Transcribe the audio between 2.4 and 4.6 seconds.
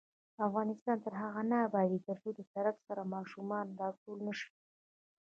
سړک سر ماشومان راټول نشي.